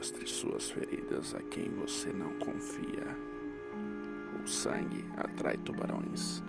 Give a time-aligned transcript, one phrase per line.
[0.00, 3.04] mostre suas feridas a quem você não confia.
[4.42, 6.42] O sangue atrai tubarões.